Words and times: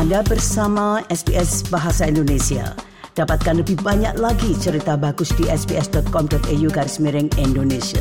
Anda 0.00 0.24
bersama 0.24 1.04
SBS 1.12 1.68
Bahasa 1.68 2.08
Indonesia. 2.08 2.72
Dapatkan 3.12 3.60
lebih 3.60 3.84
banyak 3.84 4.16
lagi 4.16 4.56
cerita 4.56 4.96
bagus 4.96 5.28
di 5.36 5.44
sbs.com.au 5.44 6.68
garis 6.72 6.96
miring 7.04 7.28
Indonesia. 7.36 8.00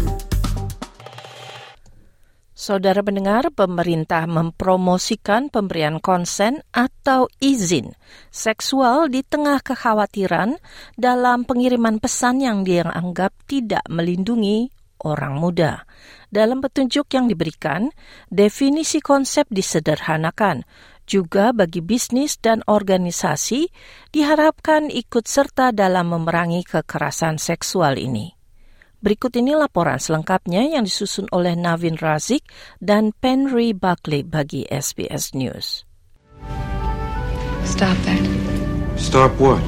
Saudara 2.56 3.04
pendengar, 3.04 3.52
pemerintah 3.52 4.24
mempromosikan 4.32 5.52
pemberian 5.52 6.00
konsen 6.00 6.64
atau 6.72 7.28
izin 7.44 7.92
seksual 8.32 9.12
di 9.12 9.20
tengah 9.20 9.60
kekhawatiran 9.60 10.56
dalam 10.96 11.44
pengiriman 11.44 12.00
pesan 12.00 12.40
yang 12.40 12.64
dianggap 12.64 13.36
tidak 13.44 13.84
melindungi 13.92 14.72
orang 15.04 15.36
muda. 15.36 15.84
Dalam 16.30 16.62
petunjuk 16.62 17.12
yang 17.12 17.28
diberikan, 17.28 17.92
definisi 18.32 19.02
konsep 19.02 19.50
disederhanakan. 19.52 20.64
Juga 21.10 21.50
bagi 21.58 21.82
bisnis 21.82 22.38
dan 22.38 22.62
organisasi 22.70 23.74
diharapkan 24.14 24.94
ikut 24.94 25.26
serta 25.26 25.74
dalam 25.74 26.14
memerangi 26.14 26.62
kekerasan 26.62 27.42
seksual 27.42 27.98
ini. 27.98 28.38
Berikut 29.02 29.34
ini 29.34 29.58
laporan 29.58 29.98
selengkapnya 29.98 30.70
yang 30.70 30.86
disusun 30.86 31.26
oleh 31.34 31.58
Navin 31.58 31.98
Razik 31.98 32.46
dan 32.78 33.10
Penry 33.18 33.74
Buckley 33.74 34.22
bagi 34.22 34.70
SBS 34.70 35.34
News. 35.34 35.88
Stop 37.66 37.98
that. 38.06 38.24
Stop 39.00 39.34
what? 39.42 39.64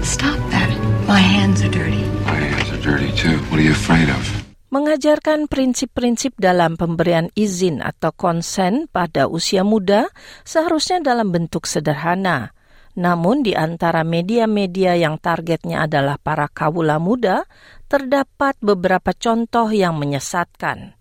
Stop 0.00 0.38
that. 0.48 0.70
My 1.04 1.20
hands 1.20 1.60
are 1.60 1.68
dirty. 1.68 2.00
My 2.24 2.40
hands 2.40 2.72
are 2.72 2.80
dirty 2.80 3.12
too. 3.12 3.36
What 3.52 3.60
are 3.60 3.66
you 3.66 3.76
afraid 3.76 4.08
of? 4.08 4.43
Mengajarkan 4.74 5.46
prinsip-prinsip 5.46 6.34
dalam 6.34 6.74
pemberian 6.74 7.30
izin 7.38 7.78
atau 7.78 8.10
konsen 8.10 8.90
pada 8.90 9.30
usia 9.30 9.62
muda 9.62 10.10
seharusnya 10.42 10.98
dalam 10.98 11.30
bentuk 11.30 11.62
sederhana. 11.70 12.50
Namun 12.98 13.46
di 13.46 13.54
antara 13.54 14.02
media-media 14.02 14.98
yang 14.98 15.22
targetnya 15.22 15.86
adalah 15.86 16.18
para 16.18 16.50
kawula 16.50 16.98
muda, 16.98 17.46
terdapat 17.86 18.58
beberapa 18.58 19.14
contoh 19.14 19.70
yang 19.70 19.94
menyesatkan. 19.94 20.98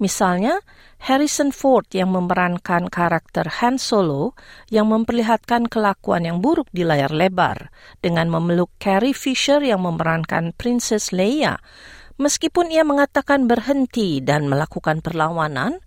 Misalnya, 0.00 0.64
Harrison 1.04 1.52
Ford 1.52 1.84
yang 1.92 2.16
memerankan 2.16 2.88
karakter 2.88 3.60
Han 3.60 3.76
Solo 3.76 4.32
yang 4.72 4.88
memperlihatkan 4.88 5.68
kelakuan 5.68 6.24
yang 6.24 6.40
buruk 6.40 6.72
di 6.72 6.88
layar 6.88 7.12
lebar 7.12 7.68
dengan 8.00 8.32
memeluk 8.32 8.72
Carrie 8.80 9.16
Fisher 9.16 9.60
yang 9.60 9.84
memerankan 9.84 10.56
Princess 10.56 11.12
Leia 11.12 11.60
Meskipun 12.20 12.68
ia 12.68 12.84
mengatakan 12.84 13.48
berhenti 13.48 14.20
dan 14.20 14.44
melakukan 14.44 15.00
perlawanan, 15.00 15.80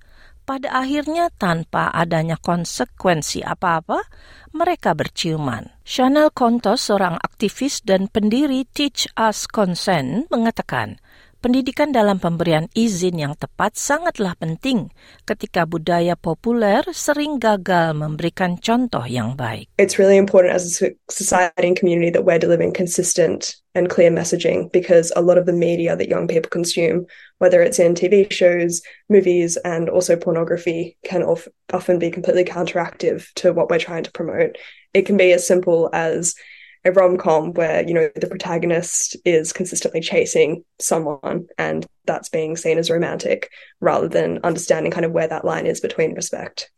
pada 0.49 0.73
akhirnya 0.81 1.29
tanpa 1.29 1.93
adanya 1.93 2.41
konsekuensi 2.41 3.45
apa-apa, 3.45 4.01
mereka 4.49 4.97
berciuman. 4.97 5.69
Chanel 5.85 6.33
Kontos, 6.33 6.89
seorang 6.89 7.21
aktivis 7.21 7.85
dan 7.85 8.09
pendiri 8.09 8.65
Teach 8.65 9.05
Us 9.13 9.45
Consent, 9.45 10.25
mengatakan, 10.33 10.97
pendidikan 11.43 11.91
dalam 11.91 12.23
pemberian 12.23 12.71
izin 12.71 13.19
yang 13.19 13.35
tepat 13.35 13.75
sangatlah 13.75 14.31
penting 14.39 14.87
ketika 15.27 15.67
budaya 15.67 16.15
populer 16.15 16.87
sering 16.95 17.35
gagal 17.35 17.91
memberikan 17.91 18.55
contoh 18.55 19.03
yang 19.03 19.35
baik. 19.35 19.67
It's 19.75 19.99
really 19.99 20.15
important 20.15 20.55
as 20.55 20.79
a 20.79 20.95
society 21.11 21.67
and 21.67 21.75
community 21.75 22.15
that 22.15 22.23
we're 22.23 22.39
delivering 22.39 22.71
consistent 22.71 23.59
and 23.75 23.91
clear 23.91 24.07
messaging 24.07 24.71
because 24.71 25.11
a 25.19 25.21
lot 25.25 25.35
of 25.35 25.43
the 25.43 25.51
media 25.51 25.99
that 25.99 26.07
young 26.07 26.31
people 26.31 26.47
consume, 26.47 27.03
whether 27.43 27.59
it's 27.59 27.81
in 27.81 27.91
TV 27.91 28.31
shows, 28.31 28.79
movies, 29.11 29.59
and 29.67 29.91
also 29.91 30.15
pornography, 30.15 30.95
can 31.03 31.27
often 31.27 31.99
be 31.99 32.07
completely 32.07 32.47
counteractive 32.47 33.27
to 33.35 33.51
what 33.51 33.67
we're 33.67 33.83
trying 33.83 34.07
to 34.07 34.15
promote. 34.15 34.55
It 34.93 35.03
can 35.03 35.17
be 35.17 35.33
as 35.33 35.43
simple 35.43 35.89
as 35.91 36.37
a 36.85 36.91
rom-com 36.91 37.53
where 37.53 37.83
you 37.87 37.93
know 37.93 38.09
the 38.15 38.27
protagonist 38.27 39.15
is 39.23 39.55
consistently 39.55 40.01
chasing 40.01 40.63
someone 40.79 41.47
and 41.57 41.87
that's 42.05 42.27
being 42.27 42.55
seen 42.55 42.77
as 42.77 42.91
romantic 42.91 43.49
rather 43.79 44.07
than 44.07 44.39
understanding 44.43 44.91
kind 44.91 45.05
of 45.05 45.11
where 45.11 45.27
that 45.27 45.45
line 45.45 45.65
is 45.65 45.79
between 45.79 46.13
respect. 46.13 46.69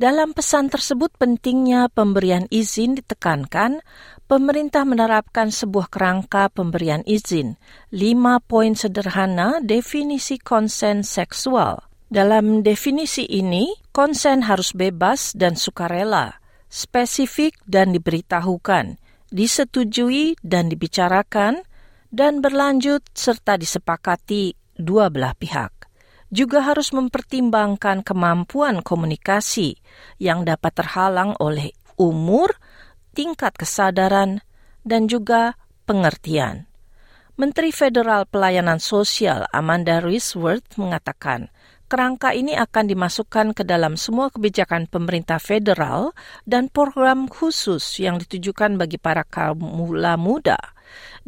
Dalam 0.00 0.34
pesan 0.34 0.66
tersebut 0.72 1.14
pentingnya 1.20 1.86
pemberian 1.92 2.50
izin 2.50 2.98
ditekankan, 2.98 3.84
pemerintah 4.26 4.82
menerapkan 4.82 5.52
sebuah 5.52 5.92
kerangka 5.92 6.50
pemberian 6.50 7.06
izin, 7.06 7.60
lima 7.94 8.42
poin 8.42 8.74
sederhana 8.74 9.62
definisi 9.62 10.40
konsen 10.42 11.06
seksual. 11.06 11.86
Dalam 12.10 12.66
definisi 12.66 13.24
ini, 13.30 13.72
konsen 13.94 14.48
harus 14.48 14.74
bebas 14.74 15.38
dan 15.38 15.54
sukarela, 15.54 16.40
spesifik 16.66 17.56
dan 17.68 17.94
diberitahukan, 17.94 19.00
disetujui 19.32 20.36
dan 20.44 20.68
dibicarakan, 20.68 21.64
dan 22.12 22.44
berlanjut 22.44 23.00
serta 23.16 23.56
disepakati 23.56 24.52
dua 24.76 25.08
belah 25.08 25.32
pihak. 25.32 25.72
Juga 26.32 26.64
harus 26.64 26.92
mempertimbangkan 26.92 28.04
kemampuan 28.04 28.84
komunikasi 28.84 29.80
yang 30.20 30.44
dapat 30.44 30.72
terhalang 30.76 31.36
oleh 31.40 31.72
umur, 31.96 32.56
tingkat 33.16 33.56
kesadaran, 33.56 34.44
dan 34.84 35.08
juga 35.08 35.56
pengertian. 35.84 36.68
Menteri 37.36 37.72
Federal 37.72 38.28
Pelayanan 38.28 38.80
Sosial 38.80 39.48
Amanda 39.52 40.04
Risworth 40.04 40.76
mengatakan, 40.76 41.48
kerangka 41.92 42.32
ini 42.32 42.56
akan 42.56 42.88
dimasukkan 42.88 43.52
ke 43.52 43.68
dalam 43.68 44.00
semua 44.00 44.32
kebijakan 44.32 44.88
pemerintah 44.88 45.36
federal 45.36 46.16
dan 46.48 46.72
program 46.72 47.28
khusus 47.28 47.84
yang 48.00 48.16
ditujukan 48.16 48.80
bagi 48.80 48.96
para 48.96 49.28
kaum 49.28 49.60
muda, 50.16 50.56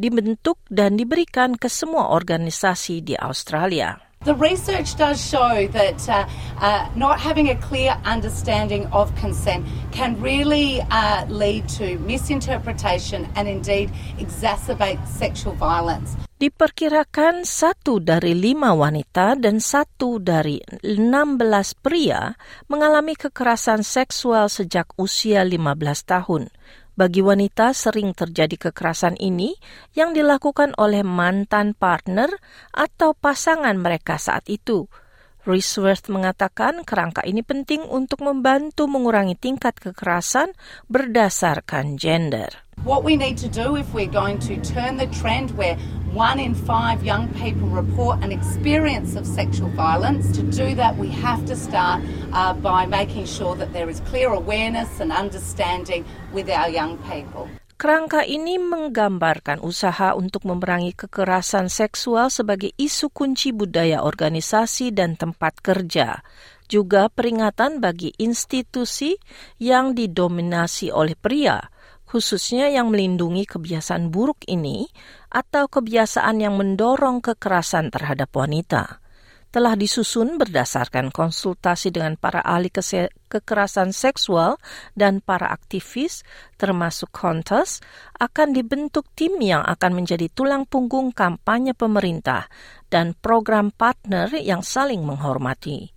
dibentuk 0.00 0.56
dan 0.72 0.97
diberikan 0.97 1.60
ke 1.60 1.69
semua 1.69 2.08
organisasi 2.16 3.04
di 3.04 3.12
Australia. 3.12 4.00
The 4.25 4.33
research 4.41 4.97
does 4.97 5.21
show 5.21 5.69
that 5.77 6.01
uh, 6.09 6.25
uh, 6.57 6.89
not 6.97 7.21
having 7.21 7.53
a 7.53 7.61
clear 7.61 7.93
understanding 8.09 8.89
of 8.89 9.12
consent 9.21 9.69
can 9.93 10.17
really 10.17 10.81
uh, 10.89 11.29
lead 11.29 11.69
to 11.77 12.01
misinterpretation 12.01 13.29
and 13.37 13.45
indeed 13.45 13.93
exacerbate 14.17 14.97
sexual 15.05 15.53
violence. 15.61 16.17
Diperkirakan 16.41 17.45
satu 17.45 18.01
dari 18.01 18.33
lima 18.33 18.73
wanita 18.73 19.37
dan 19.37 19.61
satu 19.61 20.17
dari 20.17 20.56
enam 20.81 21.37
belas 21.37 21.77
pria 21.77 22.33
mengalami 22.73 23.21
kekerasan 23.21 23.85
seksual 23.85 24.49
sejak 24.49 24.89
usia 24.97 25.45
15 25.45 25.61
tahun. 26.01 26.49
Bagi 26.94 27.27
wanita 27.27 27.75
sering 27.75 28.15
terjadi 28.15 28.71
kekerasan 28.71 29.19
ini 29.19 29.59
yang 29.99 30.15
dilakukan 30.15 30.78
oleh 30.78 31.03
mantan 31.03 31.75
partner 31.75 32.31
atau 32.71 33.19
pasangan 33.19 33.75
mereka 33.75 34.15
saat 34.15 34.47
itu. 34.47 34.87
Risworth 35.44 36.09
mengatakan 36.09 36.88
kerangka 36.88 37.21
ini 37.21 37.44
penting 37.44 37.84
untuk 37.84 38.25
membantu 38.25 38.88
mengurangi 38.88 39.37
tingkat 39.37 39.77
kekerasan 39.77 40.56
berdasarkan 40.88 42.00
gender. 42.00 42.49
What 42.81 43.05
we 43.05 43.21
need 43.21 43.37
to 43.44 43.49
do 43.53 43.77
if 43.77 43.84
we're 43.93 44.09
going 44.09 44.41
to 44.49 44.56
turn 44.65 44.97
the 44.97 45.06
trend 45.12 45.53
where 45.60 45.77
one 46.16 46.41
in 46.41 46.56
five 46.56 47.05
young 47.05 47.28
people 47.37 47.69
report 47.69 48.25
an 48.25 48.32
experience 48.32 49.21
of 49.21 49.27
sexual 49.27 49.69
violence. 49.77 50.32
To 50.32 50.43
do 50.43 50.75
that, 50.81 50.97
we 50.97 51.12
have 51.21 51.44
to 51.47 51.56
start 51.56 52.00
uh, 52.32 52.55
by 52.55 52.87
making 52.87 53.26
sure 53.26 53.55
that 53.56 53.72
there 53.76 53.91
is 53.93 54.00
clear 54.09 54.32
awareness 54.32 55.00
and 55.00 55.12
understanding 55.12 56.05
with 56.32 56.49
our 56.49 56.72
young 56.72 56.97
people. 57.05 57.49
Kerangka 57.75 58.23
ini 58.23 58.55
menggambarkan 58.57 59.59
usaha 59.59 60.15
untuk 60.15 60.47
memerangi 60.47 60.95
kekerasan 60.95 61.67
seksual 61.67 62.31
sebagai 62.31 62.71
isu 62.79 63.11
kunci 63.11 63.51
budaya 63.51 64.07
organisasi 64.07 64.95
dan 64.95 65.19
tempat 65.19 65.59
kerja, 65.59 66.23
juga 66.71 67.11
peringatan 67.11 67.83
bagi 67.83 68.15
institusi 68.17 69.19
yang 69.59 69.93
didominasi 69.93 70.94
oleh 70.94 71.19
pria 71.19 71.61
khususnya 72.05 72.71
yang 72.71 72.94
melindungi 72.94 73.43
kebiasaan 73.43 74.15
buruk 74.15 74.47
ini 74.47 74.87
atau 75.35 75.67
kebiasaan 75.67 76.38
yang 76.38 76.55
mendorong 76.55 77.19
kekerasan 77.19 77.91
terhadap 77.91 78.31
wanita 78.31 79.03
telah 79.55 79.79
disusun 79.79 80.35
berdasarkan 80.35 81.15
konsultasi 81.15 81.95
dengan 81.95 82.19
para 82.19 82.43
ahli 82.43 82.75
kekerasan 83.31 83.95
seksual 83.95 84.59
dan 84.99 85.23
para 85.23 85.47
aktivis, 85.55 86.27
termasuk 86.59 87.15
Kontes, 87.15 87.79
akan 88.19 88.51
dibentuk 88.51 89.06
tim 89.15 89.39
yang 89.39 89.62
akan 89.62 90.03
menjadi 90.03 90.27
tulang 90.35 90.67
punggung 90.67 91.15
kampanye 91.15 91.71
pemerintah 91.71 92.51
dan 92.91 93.15
program 93.15 93.71
partner 93.71 94.35
yang 94.35 94.67
saling 94.67 95.06
menghormati. 95.06 95.95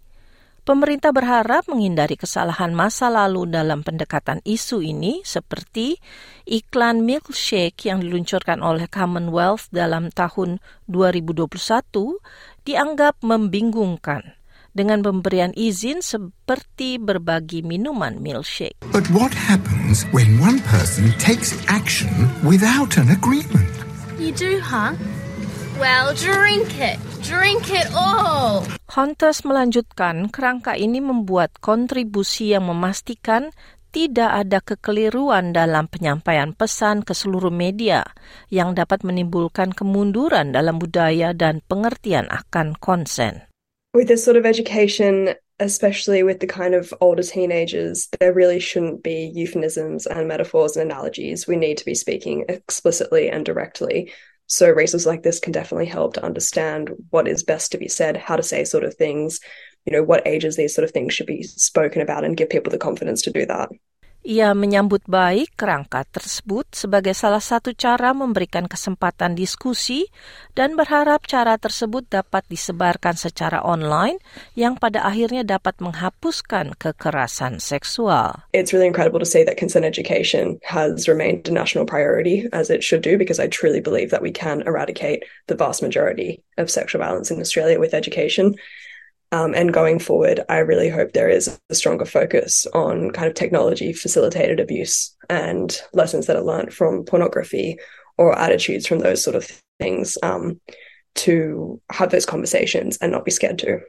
Pemerintah 0.68 1.16
berharap 1.16 1.64
menghindari 1.72 2.20
kesalahan 2.20 2.76
masa 2.76 3.08
lalu 3.08 3.48
dalam 3.48 3.88
pendekatan 3.88 4.44
isu 4.44 4.84
ini 4.84 5.24
seperti 5.24 5.96
iklan 6.44 7.08
milkshake 7.08 7.88
yang 7.88 8.04
diluncurkan 8.04 8.60
oleh 8.60 8.84
Commonwealth 8.92 9.72
dalam 9.72 10.12
tahun 10.12 10.60
2021 10.92 12.20
dianggap 12.68 13.24
membingungkan 13.24 14.36
dengan 14.76 15.00
pemberian 15.00 15.56
izin 15.56 16.04
seperti 16.04 17.00
berbagi 17.00 17.64
minuman 17.64 18.20
milkshake. 18.20 18.76
But 18.92 19.08
what 19.10 19.32
happens 19.32 20.04
when 20.12 20.38
one 20.38 20.60
person 20.68 21.16
takes 21.18 21.56
action 21.72 22.12
without 22.44 23.00
an 23.00 23.10
agreement? 23.10 23.72
You 24.20 24.36
do, 24.36 24.60
huh? 24.60 25.00
Well, 25.80 26.12
drink 26.18 26.74
it. 26.82 26.98
Drink 27.22 27.70
it 27.70 27.88
all. 27.94 28.66
Hunters 28.90 29.46
melanjutkan, 29.46 30.34
kerangka 30.34 30.74
ini 30.74 30.98
membuat 30.98 31.62
kontribusi 31.62 32.58
yang 32.58 32.66
memastikan 32.66 33.54
tidak 33.92 34.46
ada 34.46 34.60
kekeliruan 34.62 35.56
dalam 35.56 35.88
penyampaian 35.88 36.54
pesan 36.54 37.02
ke 37.02 37.16
seluruh 37.16 37.52
media 37.54 38.04
yang 38.52 38.76
dapat 38.78 39.02
menimbulkan 39.08 39.72
kemunduran 39.72 40.52
dalam 40.52 40.78
budaya 40.78 41.32
dan 41.32 41.64
pengertian 41.66 42.28
akan 42.28 42.76
konsen. 42.78 43.48
With 43.96 44.12
this 44.12 44.22
sort 44.22 44.38
of 44.38 44.46
education, 44.46 45.34
especially 45.60 46.22
with 46.22 46.40
the 46.40 46.48
kind 46.48 46.76
of 46.76 46.94
older 47.02 47.24
teenagers, 47.24 48.08
there 48.20 48.34
really 48.34 48.60
shouldn't 48.60 49.02
be 49.02 49.32
euphemisms 49.34 50.06
and 50.06 50.28
metaphors 50.28 50.78
and 50.78 50.92
analogies. 50.92 51.48
We 51.48 51.56
need 51.56 51.78
to 51.80 51.86
be 51.86 51.96
speaking 51.96 52.46
explicitly 52.48 53.30
and 53.30 53.46
directly. 53.46 54.14
So 54.48 54.70
resources 54.70 55.06
like 55.06 55.24
this 55.24 55.40
can 55.40 55.52
definitely 55.52 55.88
help 55.88 56.14
to 56.14 56.24
understand 56.24 56.92
what 57.10 57.28
is 57.28 57.44
best 57.44 57.72
to 57.72 57.78
be 57.78 57.90
said, 57.90 58.16
how 58.16 58.36
to 58.36 58.44
say 58.44 58.64
sort 58.64 58.86
of 58.86 58.96
things, 58.96 59.42
you 59.88 59.96
know, 59.96 60.04
what 60.04 60.28
ages 60.28 60.60
these 60.60 60.76
sort 60.76 60.84
of 60.84 60.92
things 60.92 61.16
should 61.16 61.26
be 61.26 61.44
spoken 61.44 62.02
about 62.02 62.26
and 62.28 62.36
give 62.36 62.50
people 62.50 62.70
the 62.70 62.78
confidence 62.78 63.22
to 63.24 63.32
do 63.32 63.46
that. 63.48 63.72
Ia 64.28 64.52
menyambut 64.52 65.08
baik 65.08 65.56
kerangka 65.56 66.04
tersebut 66.04 66.68
sebagai 66.76 67.16
salah 67.16 67.40
satu 67.40 67.72
cara 67.72 68.12
memberikan 68.12 68.68
kesempatan 68.68 69.40
diskusi 69.40 70.12
dan 70.52 70.76
berharap 70.76 71.24
cara 71.24 71.56
tersebut 71.56 72.04
dapat 72.12 72.44
disebarkan 72.52 73.16
secara 73.16 73.64
online 73.64 74.20
yang 74.60 74.76
pada 74.76 75.08
akhirnya 75.08 75.48
dapat 75.48 75.80
menghapuskan 75.80 76.76
kekerasan 76.76 77.64
seksual. 77.64 78.44
It's 78.52 78.76
really 78.76 78.92
incredible 78.92 79.24
to 79.24 79.30
see 79.30 79.48
that 79.48 79.56
consent 79.56 79.88
education 79.88 80.60
has 80.68 81.08
remained 81.08 81.48
a 81.48 81.56
national 81.56 81.88
priority 81.88 82.52
as 82.52 82.68
it 82.68 82.84
should 82.84 83.08
do 83.08 83.16
because 83.16 83.40
I 83.40 83.48
truly 83.48 83.80
believe 83.80 84.12
that 84.12 84.26
we 84.26 84.36
can 84.36 84.60
eradicate 84.68 85.24
the 85.48 85.56
vast 85.56 85.80
majority 85.80 86.44
of 86.60 86.68
sexual 86.68 87.00
violence 87.00 87.32
in 87.32 87.40
Australia 87.40 87.80
with 87.80 87.96
education. 87.96 88.60
Um, 89.32 89.54
and 89.54 89.74
going 89.74 90.00
forward, 90.00 90.40
I 90.48 90.60
really 90.60 90.88
hope 90.88 91.12
there 91.12 91.30
is 91.30 91.60
a 91.70 91.76
stronger 91.76 92.06
focus 92.06 92.66
on 92.74 93.12
kind 93.12 93.28
of 93.28 93.36
technology 93.36 93.92
facilitated 93.92 94.60
abuse 94.60 95.16
and 95.30 95.76
lessons 95.92 96.28
that 96.28 96.38
are 96.38 96.44
learned 96.44 96.74
from 96.74 97.04
pornography 97.04 97.78
or 98.18 98.38
attitudes 98.40 98.88
from 98.88 99.00
those 99.00 99.24
sort 99.24 99.36
of 99.36 99.44
things 99.80 100.18
um, 100.24 100.62
to 101.16 101.82
have 101.92 102.10
those 102.10 102.26
conversations 102.26 102.98
and 103.02 103.12
not 103.12 103.26
be 103.26 103.32
scared 103.32 103.60
to. 103.60 103.80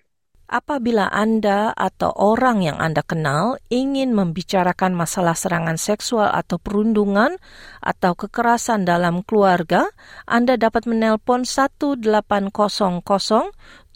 Apabila 0.48 1.12
Anda 1.12 1.76
atau 1.76 2.08
orang 2.16 2.64
yang 2.64 2.80
Anda 2.80 3.04
kenal 3.04 3.60
ingin 3.68 4.16
membicarakan 4.16 4.96
masalah 4.96 5.36
serangan 5.36 5.76
seksual 5.76 6.24
atau 6.24 6.56
perundungan 6.56 7.36
atau 7.84 8.16
kekerasan 8.16 8.88
dalam 8.88 9.20
keluarga, 9.28 9.92
Anda 10.24 10.56
dapat 10.56 10.88
menelpon 10.88 11.44
1800 11.44 12.00